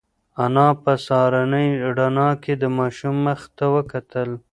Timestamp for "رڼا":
1.97-2.29